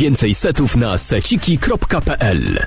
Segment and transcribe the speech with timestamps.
[0.00, 2.66] Więcej setów na seciki.pl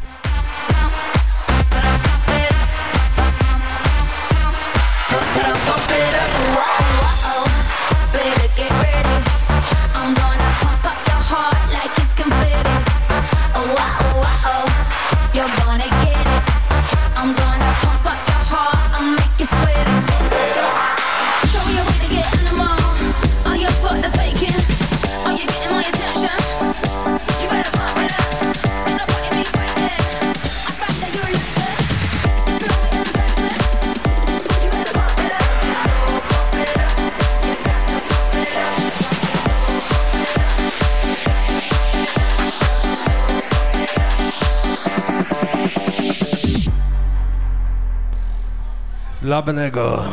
[49.43, 50.03] Jedwabnego.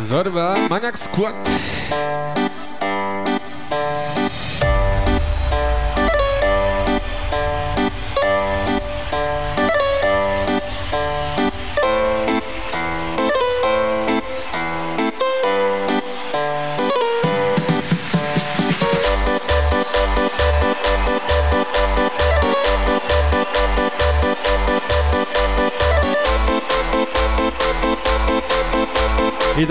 [0.00, 1.34] Zorba, maniak skład.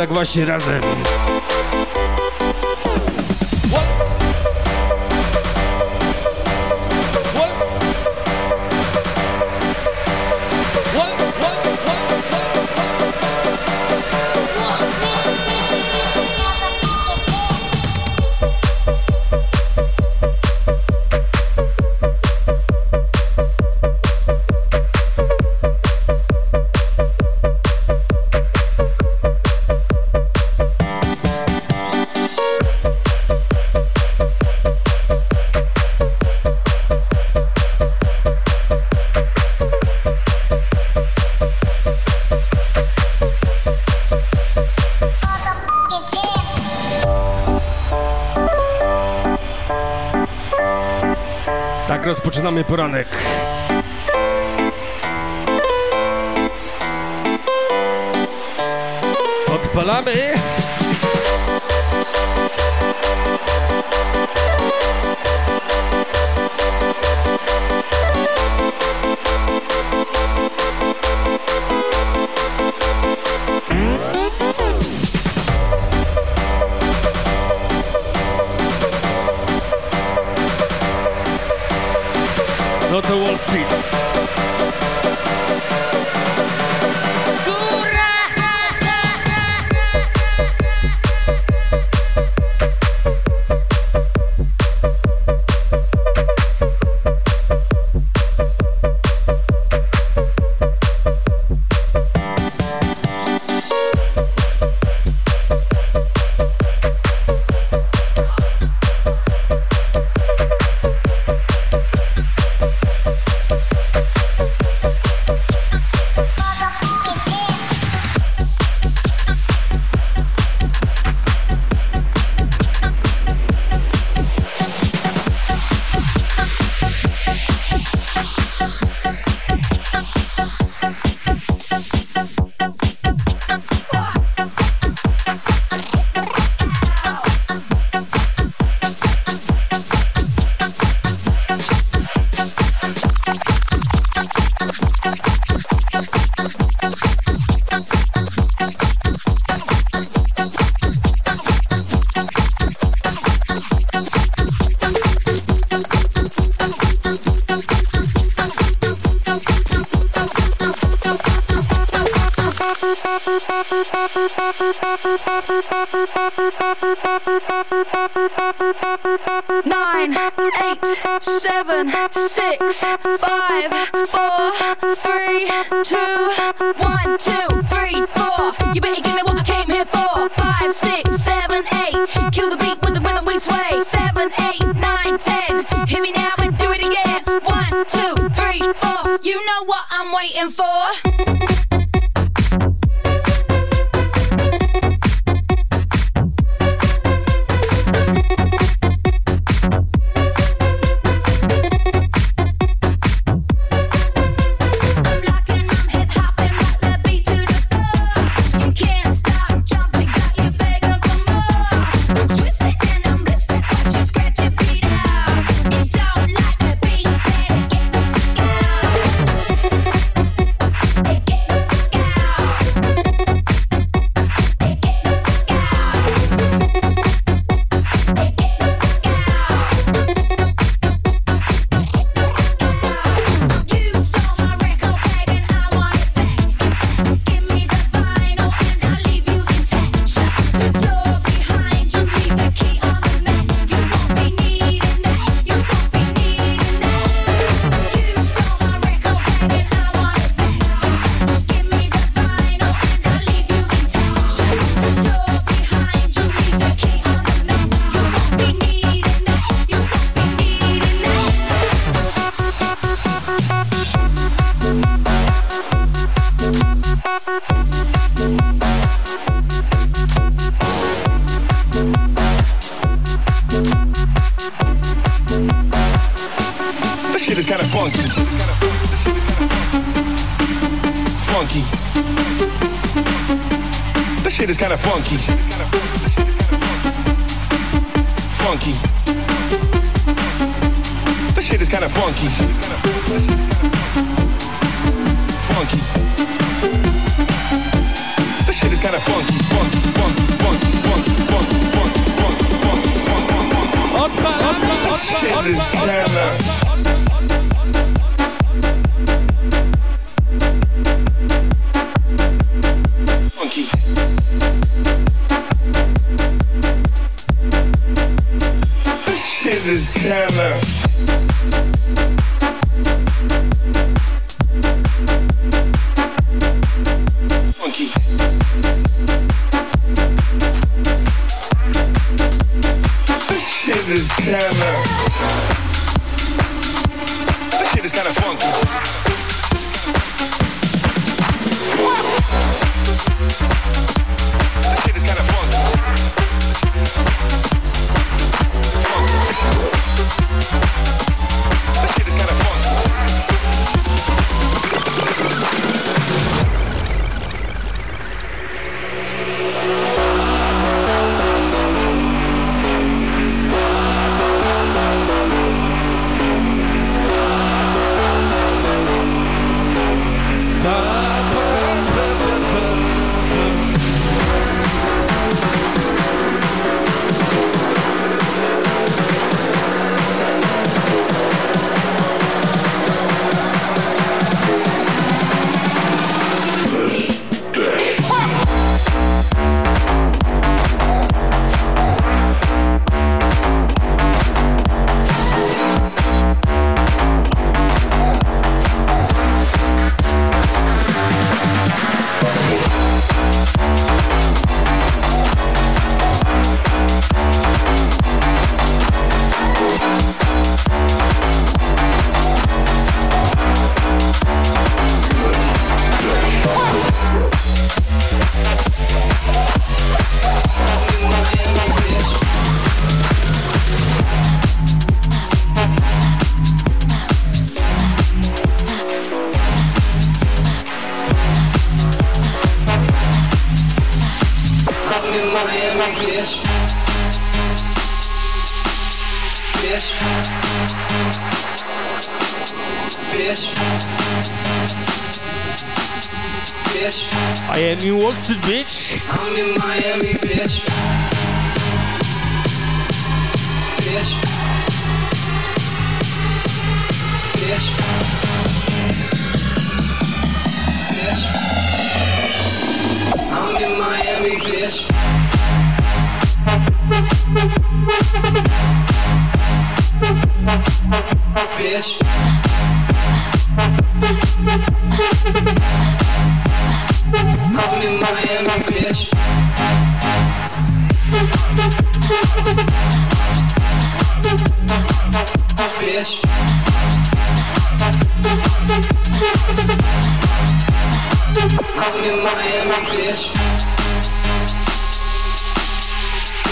[0.04, 1.23] tak właśnie razem.
[52.44, 53.33] zaczynamy poranek.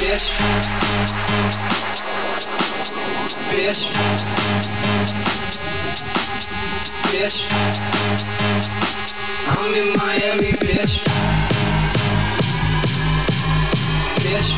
[0.01, 0.31] Bitch.
[3.51, 3.81] Bitch.
[7.11, 7.37] Bitch.
[9.47, 11.03] I'm in Miami, bitch.
[14.23, 14.49] Bitch.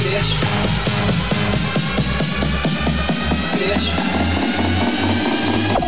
[0.00, 0.30] Bitch.
[3.60, 3.86] Bitch.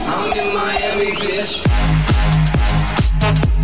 [0.09, 2.08] I'm in Miami, bitch.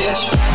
[0.00, 0.49] Yes.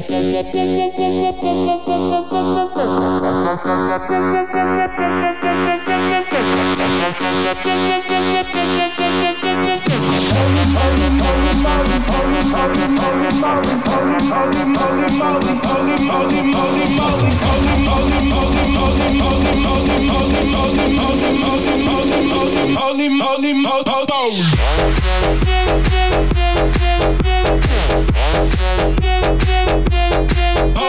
[0.00, 0.38] Holy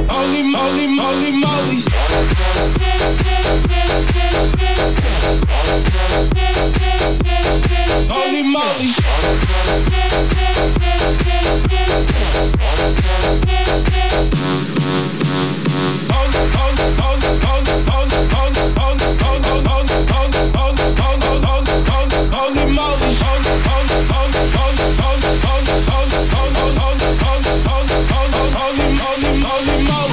[0.10, 1.84] Holy moly, moly, moly.
[8.10, 8.90] Holy moly.
[20.12, 20.59] Holy
[29.42, 30.09] holy moly.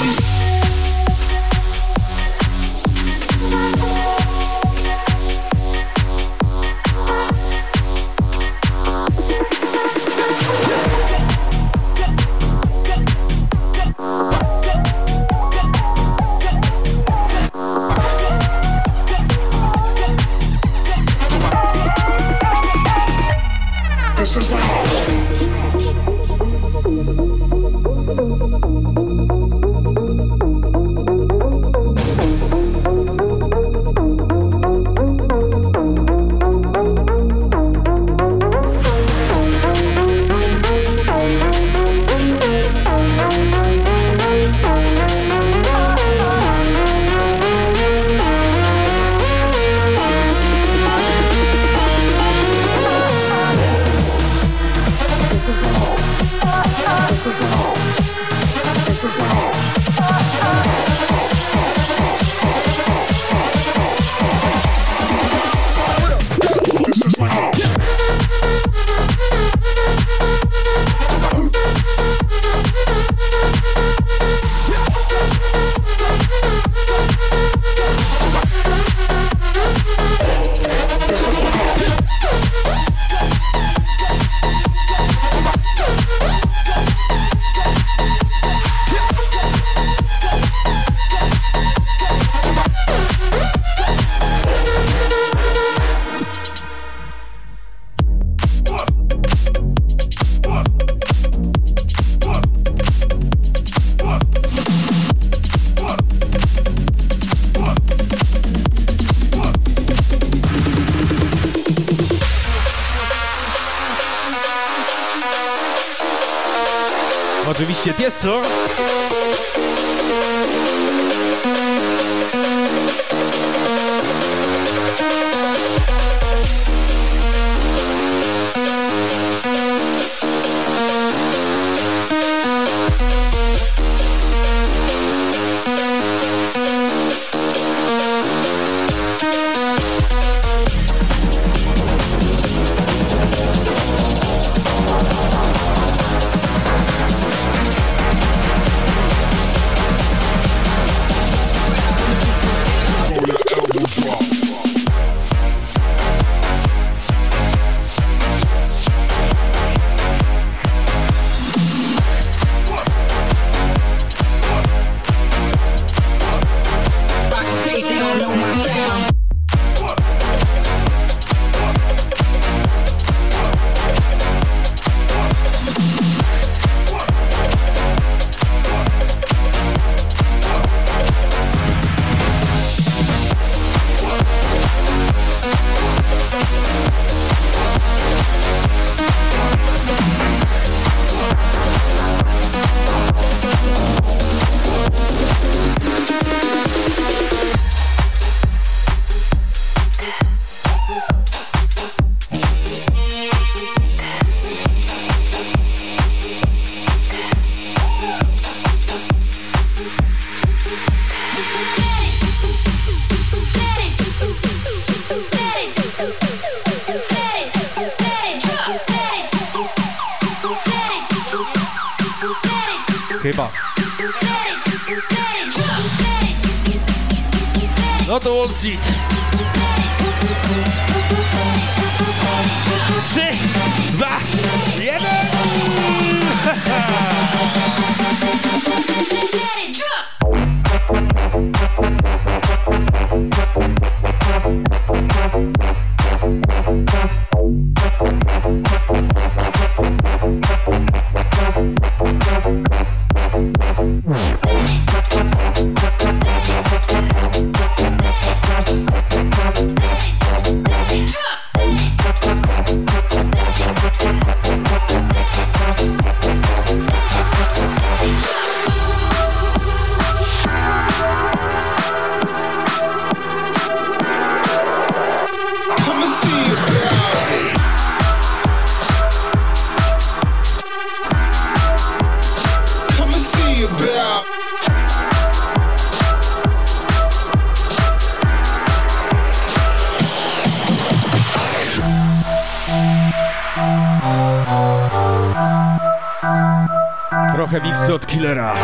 [297.50, 298.54] Trochę miksu od Killera.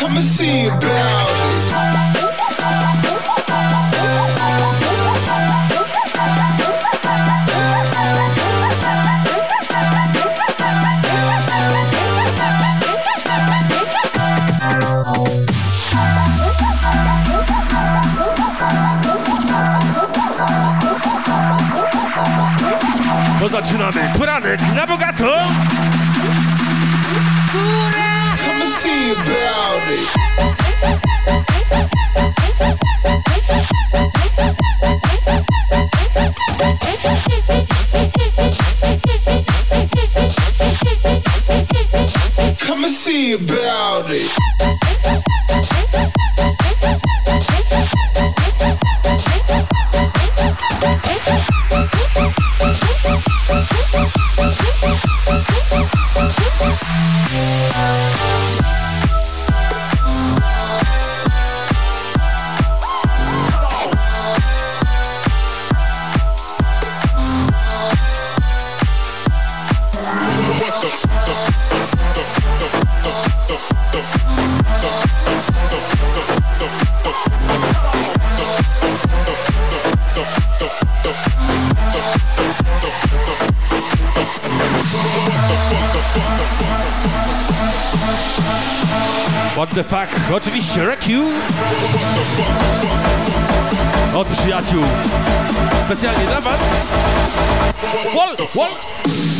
[0.00, 0.72] Come and see it,
[23.46, 24.12] To zaczynamy.
[24.18, 25.24] Poranek na bogato.
[28.44, 29.18] Come and see it.
[42.66, 44.30] Come and see about it,
[90.76, 91.24] Rekiu.
[94.14, 94.82] Od przyjaciół.
[95.86, 96.60] Specjalnie dla was.
[98.14, 99.35] Wall, wall.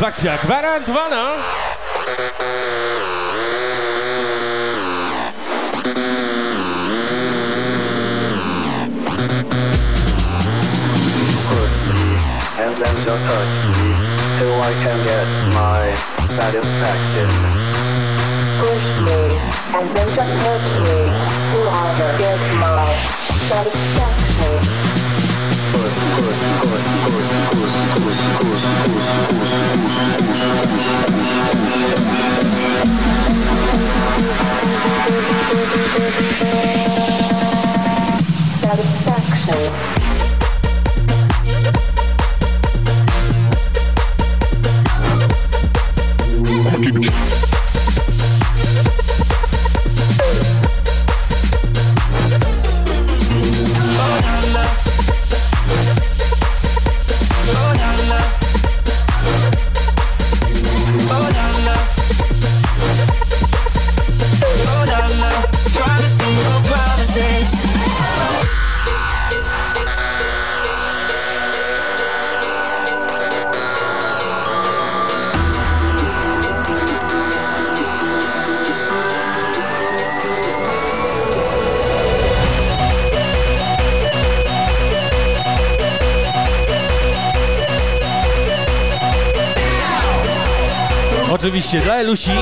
[0.00, 1.36] Satysfakcja gwarantowana.
[12.60, 13.88] and then just hurt me
[14.38, 17.28] till I can get my satisfaction.
[18.60, 19.20] Push me
[19.76, 20.98] and then just hurt me
[21.50, 22.94] till I can get my
[23.48, 24.19] satisfaction.
[91.70, 92.32] 写的爱露西。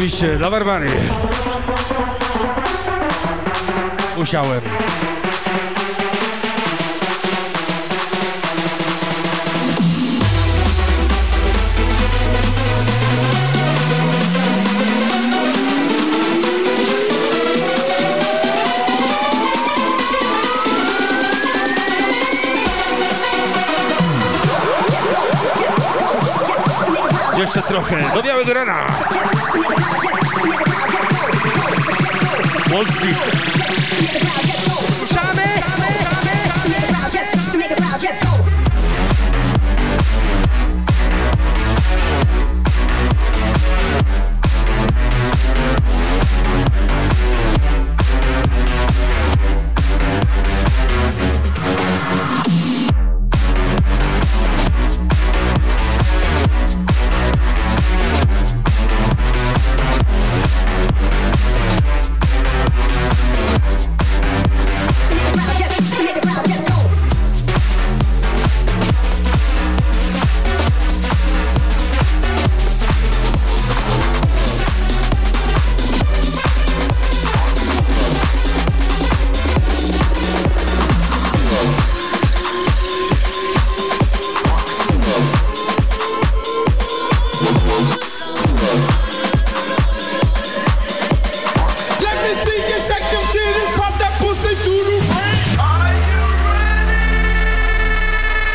[0.00, 0.86] Oczywiście dla Barbary.
[4.16, 4.60] Musiałem.
[27.70, 28.86] Trochę, do białego rana.
[32.70, 34.49] Wall Street.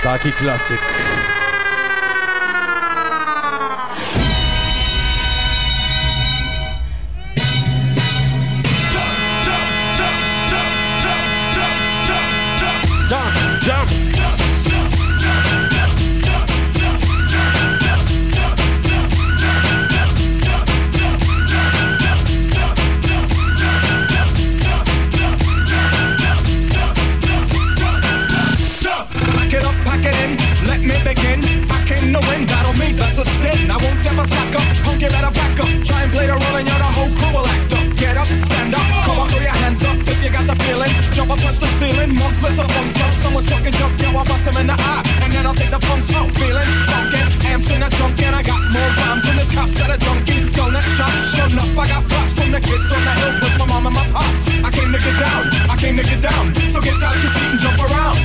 [0.06, 1.05] Taki klasyk.
[49.66, 51.12] cops at a Dunkin' Donuts shop.
[51.34, 53.96] Sure enough, I got props from the kids on the hill with my mom and
[53.96, 54.48] my pops.
[54.64, 56.54] I came to get down, I came to get down.
[56.70, 58.25] So get out your seat and jump around.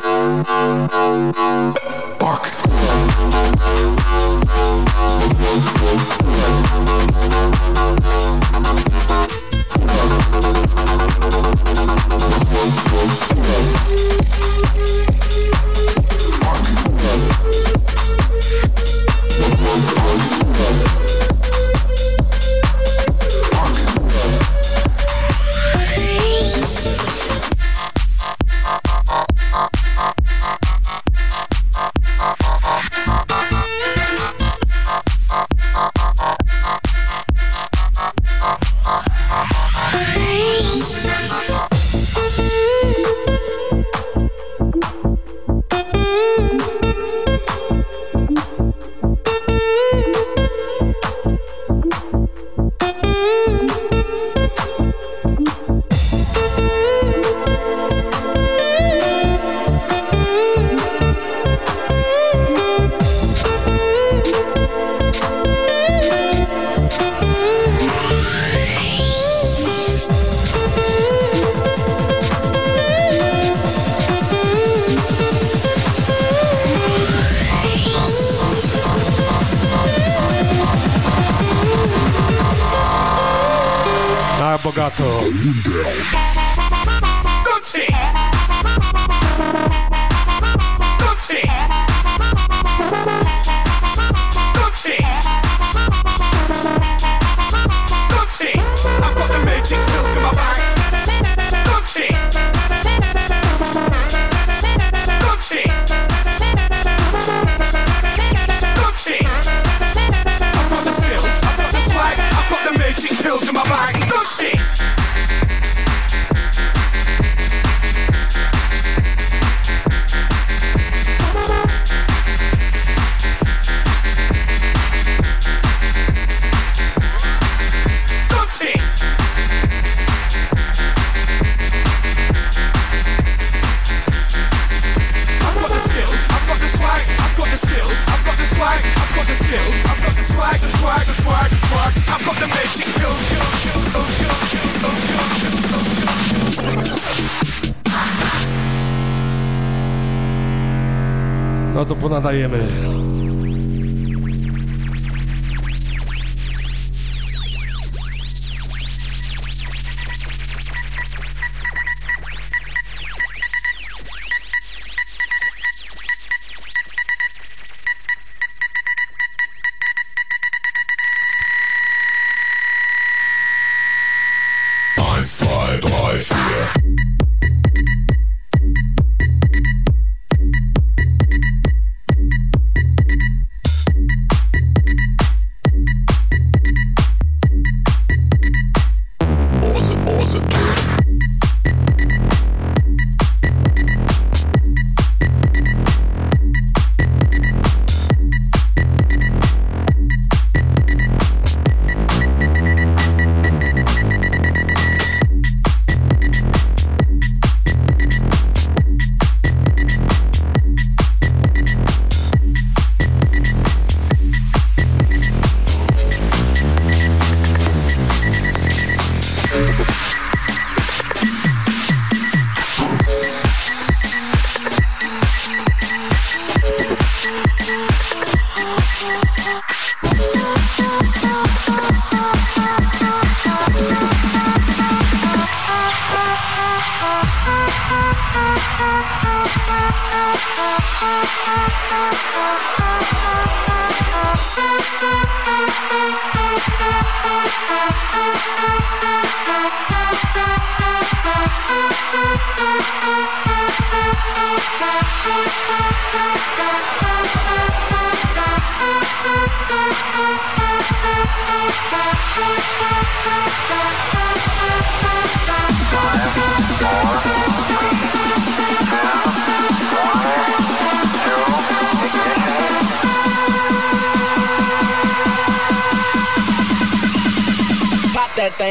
[0.00, 0.32] Fuck.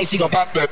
[0.02, 0.71] night, she gon' pop that.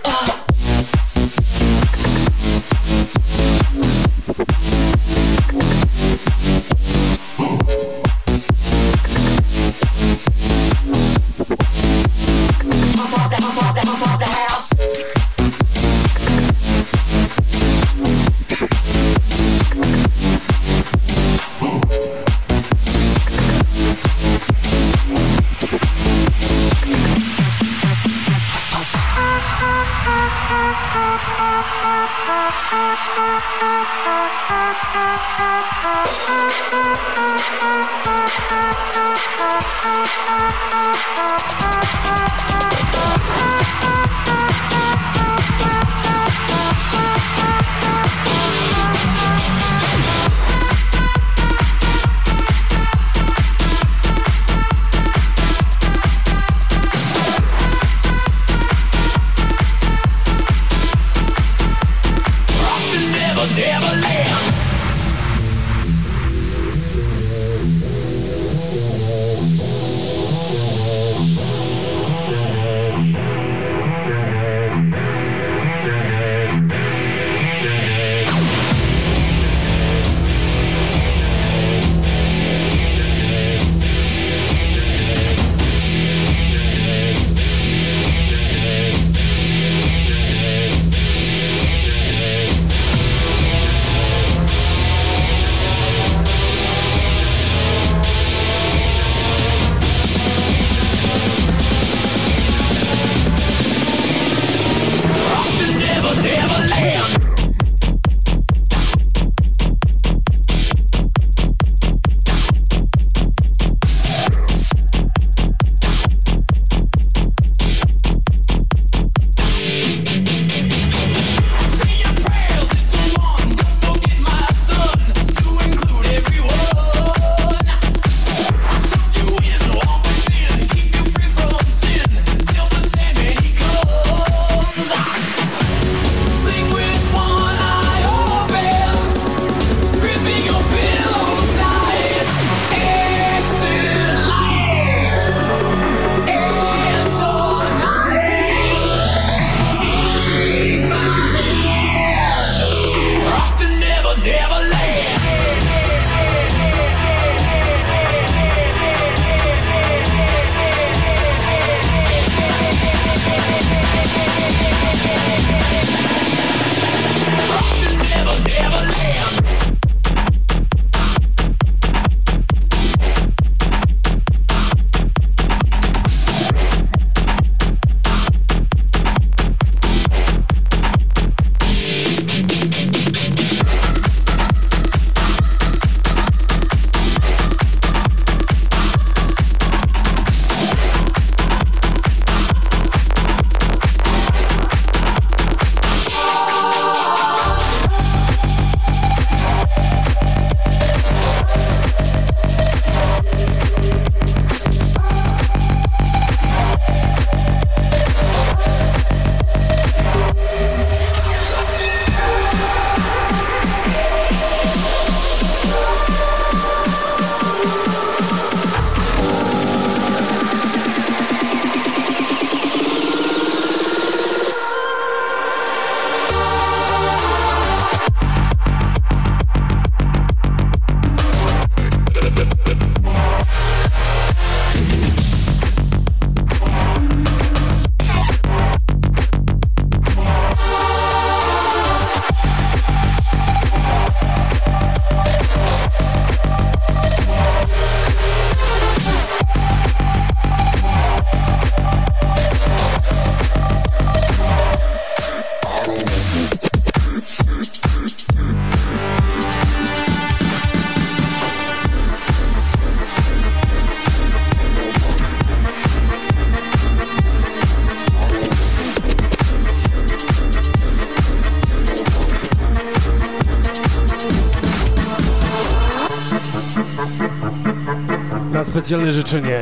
[278.80, 279.60] Specjalne życzenie.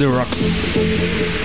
[0.00, 1.39] the rocks.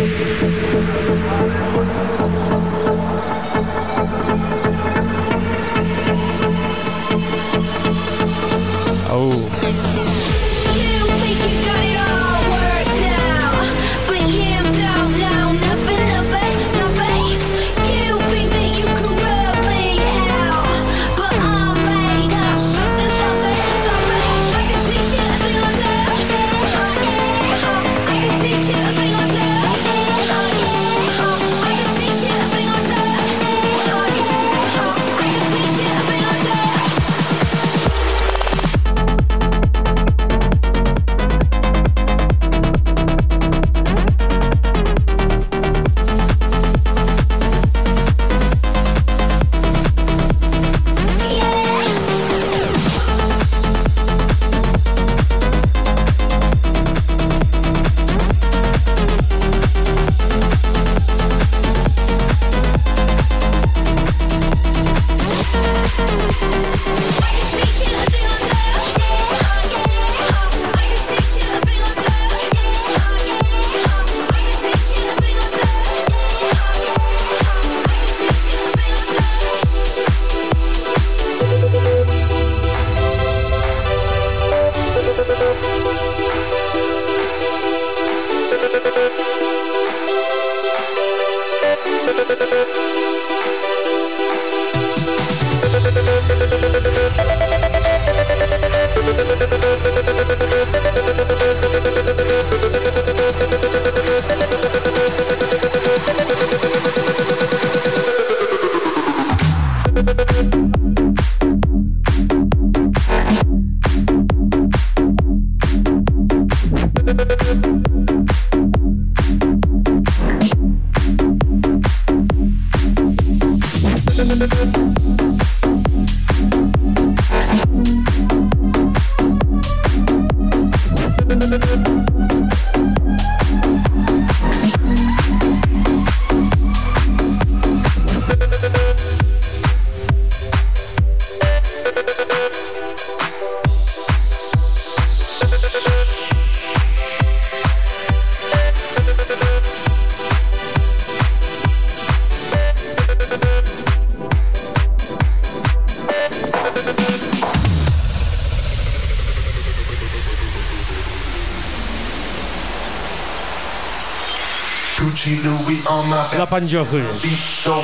[166.46, 167.08] la pangiocuri.
[167.54, 167.82] So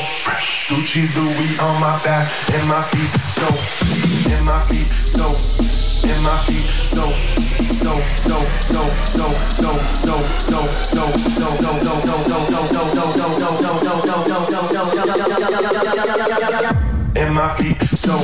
[1.80, 1.98] my
[17.16, 18.18] and my feet so,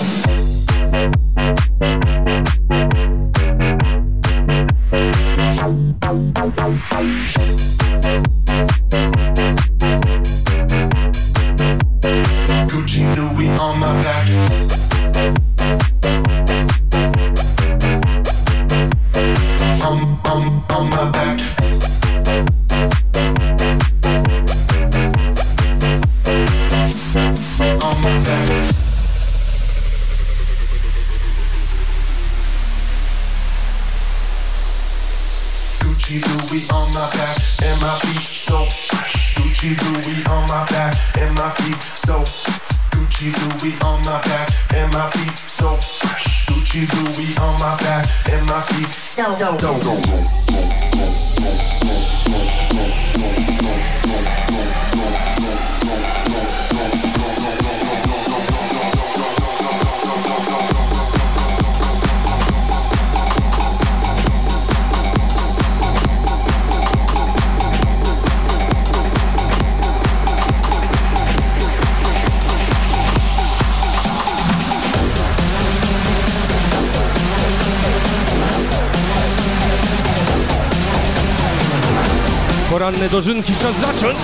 [82.78, 84.18] Poranne dożynki, czas zacząć!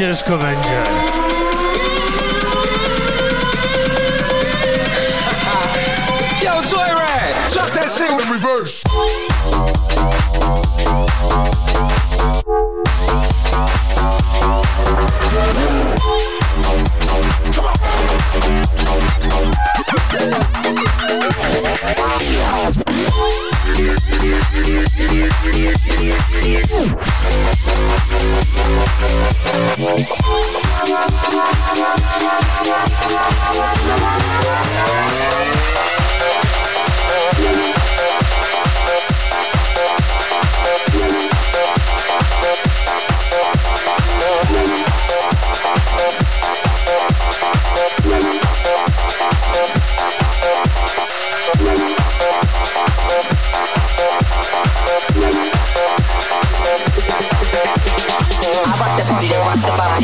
[0.00, 0.69] Ciężko będzie.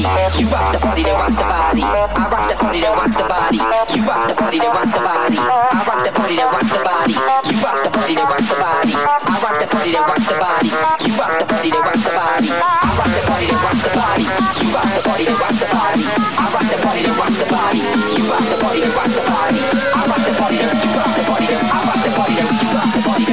[0.02, 0.42] Body.
[0.42, 1.82] You rock the party that rocks the body.
[1.82, 3.56] I rock the party that rocks the body.
[3.56, 5.38] You rock the party that rocks the body.
[5.38, 7.14] I rock the party that rocks the body.
[7.14, 8.92] You rock the party that rocks the body.
[8.92, 10.68] I rock the party that rocks the body.
[11.06, 12.48] You rock the party that rocks the body.
[12.52, 14.24] I rock the party that rocks the body.
[14.60, 16.04] You rock the party that rocks the body.
[16.36, 17.80] I rock the party that rocks the body.
[18.16, 19.60] You rock the party that rocks the body.
[19.96, 22.68] I rock the party that you rock the that I rock the party that you
[22.76, 23.24] rock the party.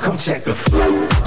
[0.00, 1.17] Come check the flow.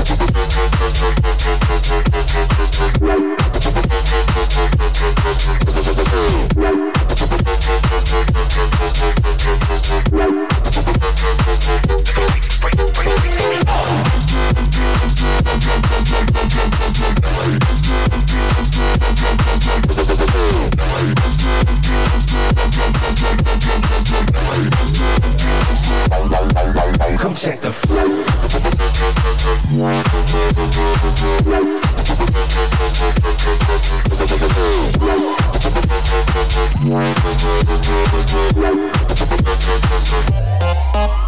[27.41, 28.20] Check the flow.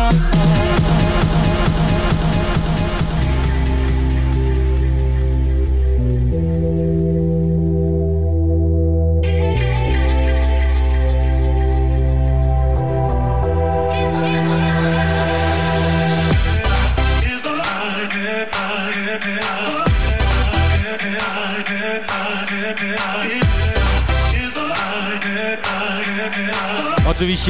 [0.03, 0.62] Thank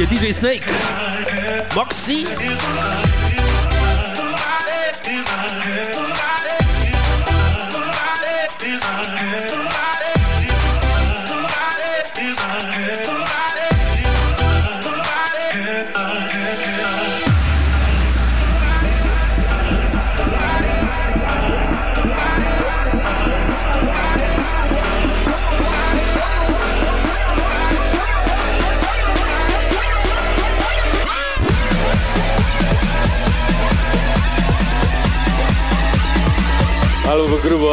[0.02, 0.64] DJ Snake,
[1.76, 3.33] Moxie.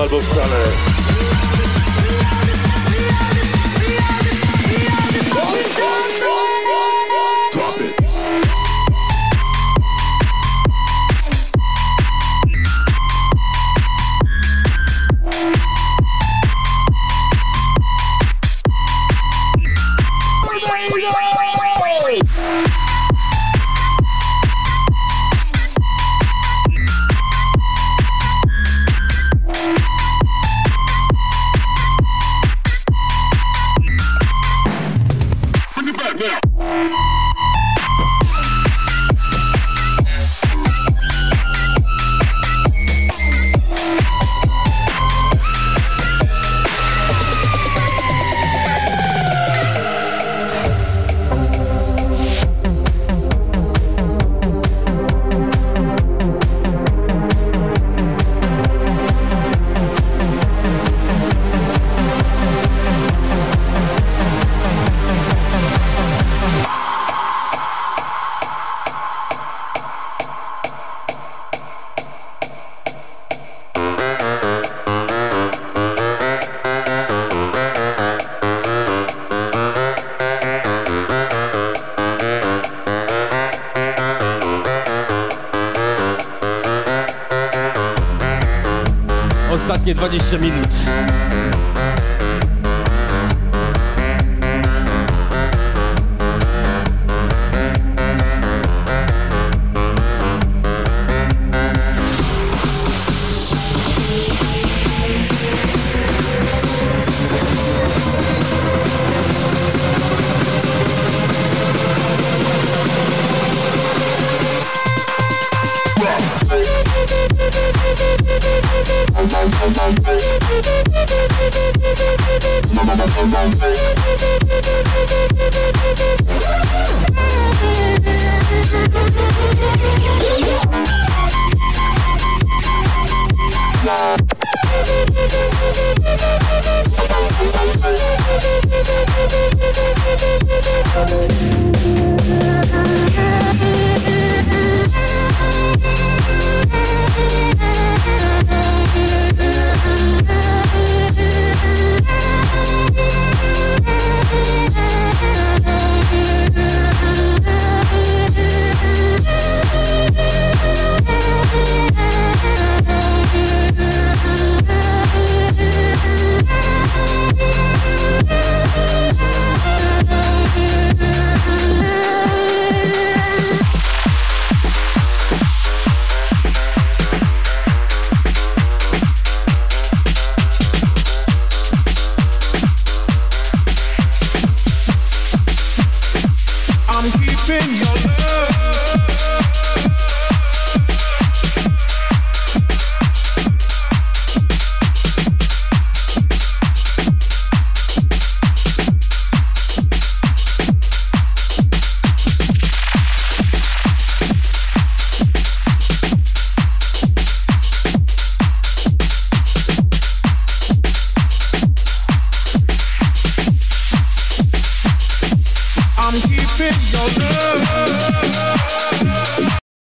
[0.02, 0.91] albo wcale.
[90.02, 91.01] 20 minut.